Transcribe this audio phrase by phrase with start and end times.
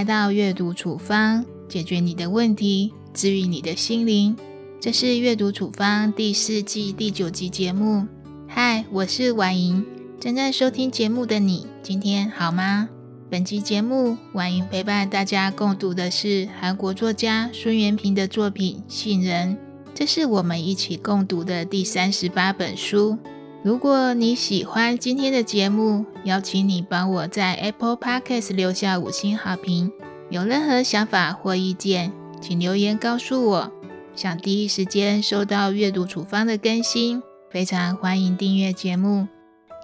[0.00, 4.34] 来到阅读处方，解决你的问题，治愈你的心灵。
[4.80, 8.06] 这是阅读处方第四季第九集节目。
[8.48, 9.84] 嗨，我是婉莹，
[10.18, 12.88] 正在收听节目的你，今天好吗？
[13.28, 19.54] 本集节目，婉莹陪伴大家共读的是韩国作家孙元平的作品《杏仁》，
[19.94, 23.18] 这是我们一起共读的第三十八本书。
[23.62, 29.92] 如果你喜欢今天的节目，邀请你帮我在 Apple Podcast 留下五星好评。
[30.30, 32.10] 有任何想法或意见，
[32.40, 33.72] 请留言告诉我。
[34.16, 39.28] 想第一时间收到阅读处方的更新，非常欢迎订阅节目。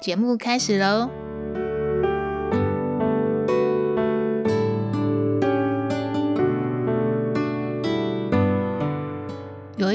[0.01, 1.11] 节目开始喽！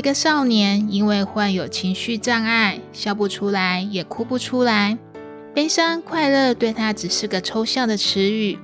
[0.02, 4.98] 一个少年，因为患有情绪障碍，笑不出来，也哭不出来。
[5.54, 8.58] 悲伤、快乐对他只是个抽象的词语，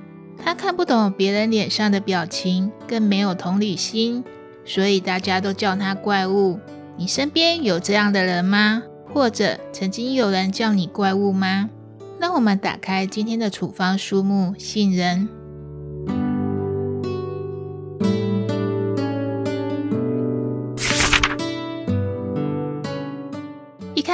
[0.44, 4.24] 他看不懂别人脸上的表情，更没有同理心，
[4.64, 6.58] 所以大家都叫他怪物。
[6.96, 8.82] 你身边有这样的人吗？
[9.14, 11.70] 或者曾经有人叫你怪物吗？
[12.18, 15.28] 让我们打开今天的处方书目《杏仁》。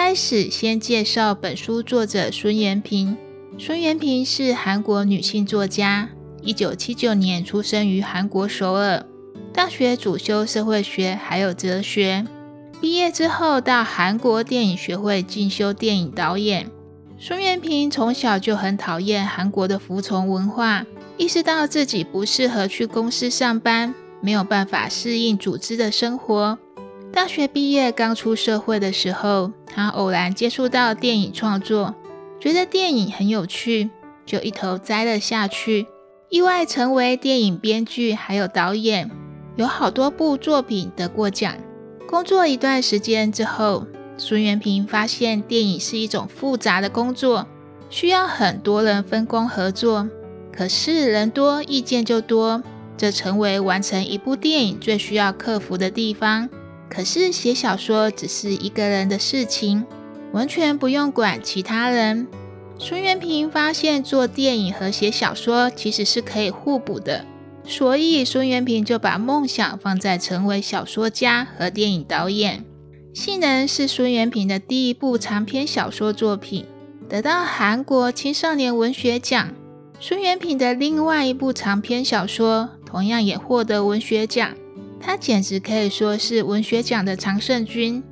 [0.07, 3.17] 开始先介绍本书作者孙元平。
[3.59, 6.11] 孙元平是韩国女性作家，
[6.43, 9.07] 一九七九年出生于韩国首尔。
[9.51, 12.27] 大学主修社会学还有哲学。
[12.83, 16.71] 毕业之后到韩国电影学会进修电影导演。
[17.19, 20.85] 孙元平从小就很讨厌韩国的服从文化，
[21.17, 26.59] 意识到自己不适合去公司上班，没有办法适应组织的生活。
[27.15, 31.95] 大学毕业刚出社会的时候，他偶然接触到电影创作，
[32.41, 33.89] 觉得电影很有趣，
[34.27, 35.87] 就一头栽了下去，
[36.29, 39.09] 意外成为电影编剧还有导演，
[39.55, 41.55] 有好多部作品得过奖。
[42.09, 43.87] 工作一段时间之后，
[44.19, 47.47] 孙元平发现电影是一种复杂的工作，
[47.89, 50.09] 需要很多人分工合作，
[50.53, 52.61] 可是人多意见就多，
[52.97, 56.51] 这成为完成一部电影最需要克服的地方。
[56.95, 59.85] 可是写小说只是一个人的事情，
[60.33, 62.29] 完全不用管其他人。
[62.79, 67.25] 孙元平发现做电影和写小说其实是可以互补的，
[67.65, 72.65] 所以孙元平就把梦想放在成为小说家和电影导演。
[73.19, 76.65] 《杏仁》是孙元平的第一部长篇小说作品，
[77.09, 79.51] 得到韩国青少年文学奖。
[79.99, 84.51] 孙元平的另外一部长篇小说同样也获得文学奖。
[85.07, 88.03] 他简直可以说是文学奖的常胜军。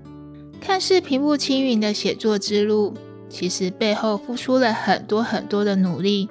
[0.60, 2.92] 看似平步青云的写作之路，
[3.30, 6.28] 其实背后付出了很多很多的努力。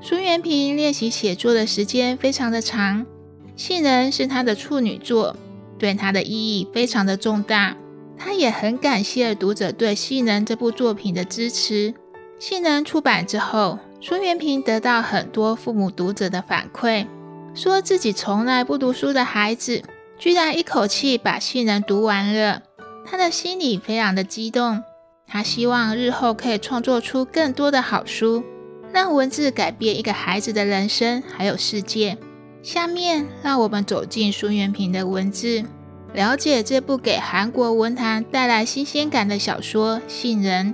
[0.00, 3.02] 孙元平练习写作的时间非常的长，
[3.56, 5.36] 《杏仁》是他的处女作，
[5.78, 7.76] 对他的意义非常的重大。
[8.16, 11.92] 他也很感谢读者对《杏仁》这部作品的支持。
[12.38, 17.06] 《杏仁》出版之后，孙元平得到很多父母读者的反馈，
[17.52, 19.82] 说自己从来不读书的孩子。
[20.18, 22.62] 居然一口气把《杏仁》读完了，
[23.04, 24.82] 他的心里非常的激动。
[25.26, 28.44] 他希望日后可以创作出更多的好书，
[28.92, 32.16] 让文字改变一个孩子的人生还有世界。
[32.62, 35.64] 下面让我们走进孙元平的文字，
[36.12, 40.72] 了解这部给韩国文坛带来新鲜感的小说《杏仁》。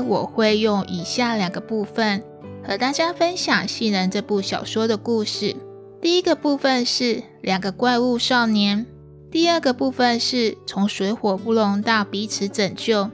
[0.00, 2.22] 我会用以下两个部分
[2.66, 5.56] 和大家分享《杏仁》这部小说的故事。
[6.00, 8.86] 第一个部分是两个怪物少年，
[9.30, 13.10] 第二个部分是从水火不容到彼此拯救。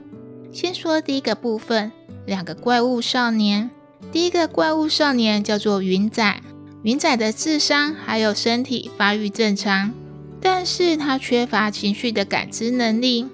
[0.51, 1.91] 先说第一个部分，
[2.25, 3.69] 两个怪物少年。
[4.11, 6.41] 第一个怪物少年叫做云仔，
[6.83, 9.93] 云仔的智商还有身体发育正常，
[10.41, 13.27] 但是他缺乏情绪的感知能力。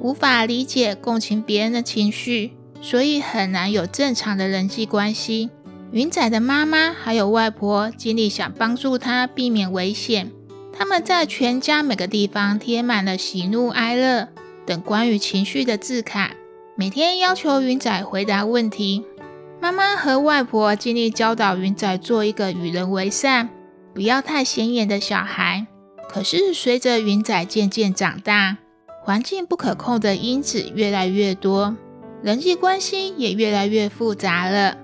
[0.00, 2.52] 无法理解共情别人的情绪，
[2.86, 5.50] 所以很难有正常的人际关系。
[5.90, 10.30] 云仔的妈妈还有外婆尽力想帮助他避免危险，
[10.72, 14.28] 他们在全家每个地方贴满了喜怒哀乐
[14.64, 16.30] 等关于情绪的字卡，
[16.76, 19.04] 每天要求云仔回答问题。
[19.60, 23.48] 妈妈和外婆尽力教导云仔做一个与人为善、
[23.92, 25.66] 不要太显眼的小孩。
[26.08, 28.58] 可是随着云仔渐渐长大，
[29.02, 31.74] 环境不可控的因子越来越多，
[32.26, 34.76] 人际关系也越来越复杂了。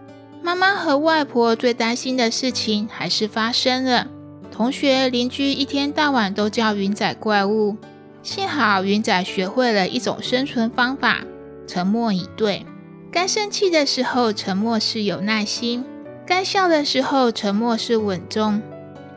[0.45, 4.07] 妈妈和外婆最担心的事情还是发生了。
[4.53, 7.77] 同学、邻居一天到晚都叫云仔怪物，
[8.23, 11.25] 幸好云仔学会了一种生存方法——
[11.67, 12.65] 沉默以对。
[13.11, 15.83] 该生气的时候，沉默是有耐心；
[16.25, 18.61] 该笑的时候，沉默是稳重；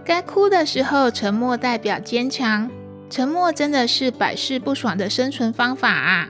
[0.04, 2.72] 该哭的时候，沉默代表坚强。
[3.07, 6.30] 沉默真的是百试不爽的生存方法啊！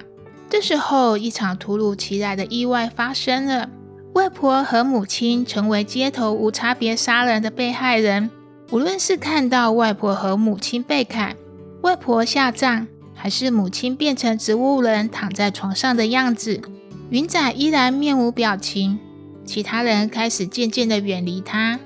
[0.49, 3.69] 这时候，一场突如其来的意外发生了。
[4.13, 8.29] 外婆和母亲成为街头无差别杀人的被害人。
[8.71, 11.35] 无论是看到外婆和母亲被砍，
[11.81, 16.61] 外婆下葬，还是母亲变成植物人躺在床上的样子，
[17.09, 18.99] 云仔依然面无表情。
[19.43, 21.79] 其他人开始渐渐的远离他。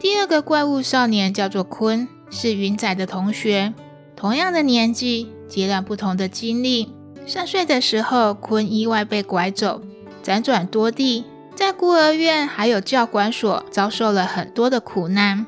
[0.00, 3.74] 第二个怪物少年叫做坤，是云仔的同学，
[4.16, 6.88] 同样的年纪，截然不同的经历。
[7.26, 9.82] 三岁的时候，坤意外被拐走，
[10.22, 11.24] 辗转多地。
[11.54, 15.46] 在孤儿院还有教管所遭受了很多的苦难，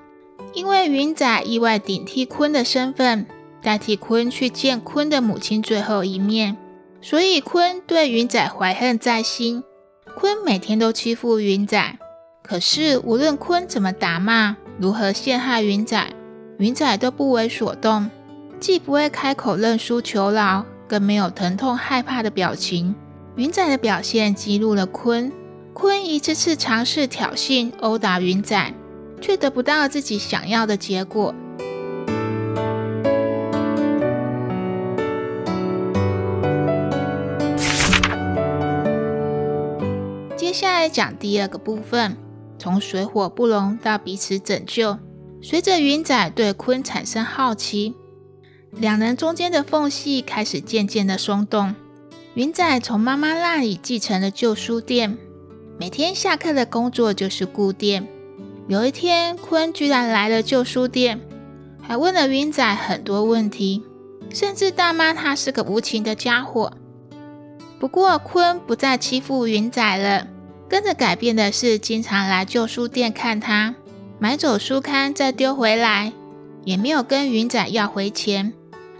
[0.52, 3.26] 因为云仔意外顶替坤的身份，
[3.62, 6.56] 代替坤去见坤的母亲最后一面，
[7.00, 9.64] 所以坤对云仔怀恨在心。
[10.16, 11.98] 坤每天都欺负云仔，
[12.42, 16.06] 可是无论坤怎么打骂，如何陷害云仔，
[16.58, 18.10] 云仔都不为所动，
[18.60, 22.94] 既不会开口认输求饶，更没有疼痛害怕的表情。
[23.36, 25.32] 云仔的表现激怒了坤。
[25.72, 28.72] 坤一次次尝试挑衅、殴打云仔，
[29.20, 31.34] 却得不到自己想要的结果。
[40.36, 42.16] 接下来讲第二个部分，
[42.56, 44.96] 从水火不容到彼此拯救。
[45.42, 47.96] 随着云仔对坤产生好奇，
[48.76, 51.74] 两人中间的缝隙开始渐渐的松动。
[52.34, 55.16] 云仔从妈妈那里继承了旧书店。
[55.78, 58.06] 每天下课的工作就是顾店。
[58.66, 61.20] 有一天，坤居然来了旧书店，
[61.82, 63.82] 还问了云仔很多问题，
[64.30, 66.72] 甚至大骂他是个无情的家伙。
[67.78, 70.26] 不过，坤不再欺负云仔了，
[70.68, 73.74] 跟着改变的是经常来旧书店看他，
[74.18, 76.12] 买走书刊再丢回来，
[76.64, 78.52] 也没有跟云仔要回钱。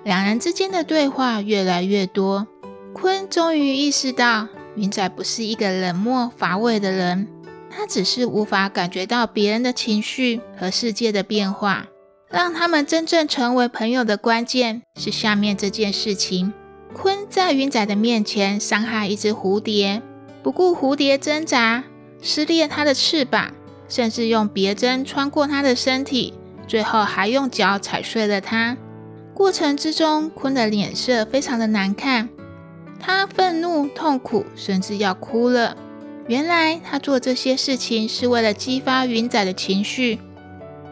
[0.05, 2.47] 两人之间的对话越来越多，
[2.93, 4.49] 坤终于意识到。
[4.77, 7.29] 云仔不是一个冷漠乏味的人，
[7.71, 11.87] 他只是无法感觉到别人的情绪和世界的变化。
[12.29, 16.53] 让他们真正成为朋友的关键是下面这件事情：
[16.93, 20.03] 鲲在云仔的面前伤害一只蝴蝶，
[20.43, 21.85] 不顾蝴蝶挣扎，
[22.21, 23.55] 撕裂它的翅膀，
[23.89, 26.35] 甚至用别针穿过它的身体，
[26.67, 28.77] 最后还用脚踩碎了它。
[29.35, 32.29] 过程之中，鲲的脸色非常的难看。
[33.01, 35.77] 他愤怒、痛苦，甚至要哭了。
[36.27, 40.21] 原来他做这些事情是为了激发云仔的情绪，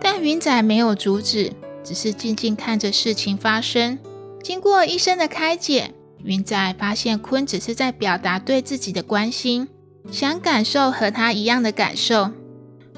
[0.00, 1.52] 但云仔没有阻止，
[1.82, 3.98] 只是静静看着事情发生。
[4.42, 9.68] 经过医生的开解，云仔发现坤只是在表达对自己的关心，
[10.10, 12.32] 想感受和他一样的感受。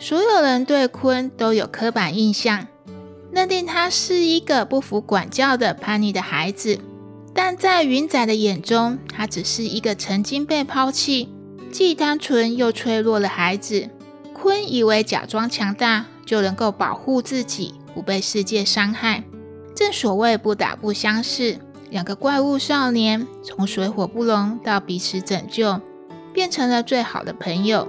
[0.00, 2.66] 所有人对坤都有刻板印象，
[3.34, 6.78] 认定他是一个不服管教的叛逆的孩子。
[7.34, 11.28] 但在云仔的眼中，他只是一个曾经被抛弃、
[11.72, 13.90] 既单纯又脆弱的孩子。
[14.32, 19.24] 坤以为假装强大就能够保护自己，不被世界伤害。
[19.74, 21.58] 正所谓不打不相识，
[21.90, 25.80] 两个怪物少年从水火不容到彼此拯救，
[26.32, 27.88] 变成了最好的朋友。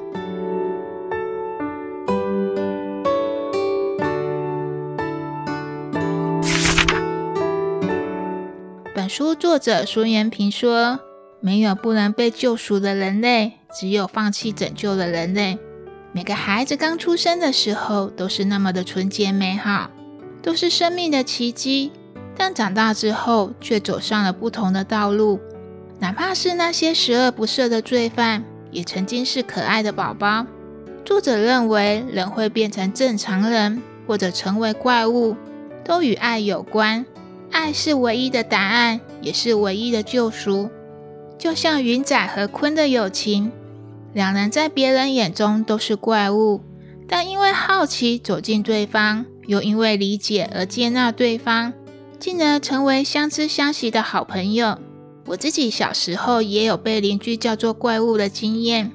[9.17, 10.99] 书作者孙元平说
[11.39, 15.57] ：“没有不能被救赎的人类，只有放弃拯救的人类。
[16.11, 19.89] 每个孩子刚出生的时候都是那么的纯洁美好，
[20.41, 21.93] 都是生命的奇迹。
[22.35, 25.39] 但长大之后，却走上了不同的道路。
[25.99, 30.45] 哪怕是那些十恶不赦的罪犯，也曾经是可爱的宝宝。
[31.05, 35.37] 作者认为，人会变成正常人，或者成为怪物，
[35.85, 37.05] 都与爱有关。”
[37.51, 40.69] 爱是唯一的答案，也是唯一的救赎。
[41.37, 43.51] 就像云仔和鲲的友情，
[44.13, 46.61] 两人在别人眼中都是怪物，
[47.09, 51.73] 但因为好奇走进对方，又因为理解而接纳对方，
[52.17, 54.77] 进而成为相知相惜的好朋友。
[55.25, 58.91] 我自己小时候也有被邻居叫做怪物的经验，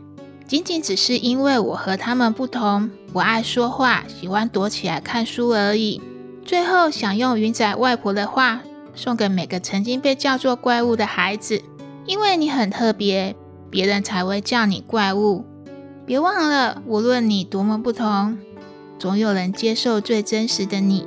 [0.47, 6.01] 仅仅只是因为我和他们不同，不爱说话，喜欢躲起来看书而已。
[6.43, 8.63] 最后，想用云仔外婆的话
[8.95, 11.63] 送给每个曾经被叫做怪物的孩子。
[12.07, 13.37] 因为你很特别
[13.71, 15.45] 别人才会叫你怪物。
[16.05, 18.37] 别忘了无论你多么不同
[18.99, 21.07] 总有人接受最真实的你。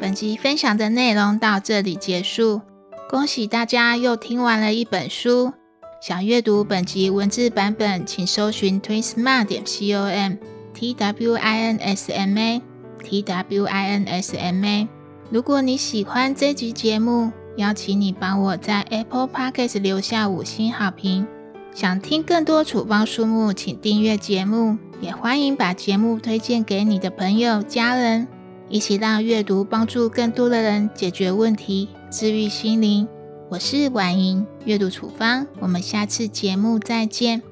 [0.00, 2.60] 本集分享的内容到这里结束
[3.08, 5.52] 恭喜大家又听完了一本书。
[6.00, 10.34] 想阅读本集文字版本，请搜寻 twinsma 点 com
[10.74, 12.60] t w i n s m a
[13.02, 14.88] t w i n s m a。
[15.30, 21.26] 如果你喜欢这集节目，邀请你帮我在 Apple Podcast 留下五星好评。
[21.72, 28.28] 想听更多处方书目，请订阅节目，也欢迎把节目推荐给你的朋友、家人，
[28.68, 33.08] 一起让阅读帮助更多的人解决问题、治愈心灵。
[33.50, 37.42] 我是婉莹，阅读处方，我们下次节目再见，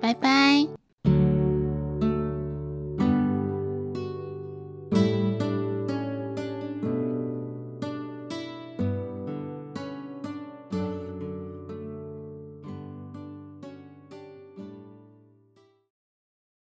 [0.00, 0.81] 拜拜。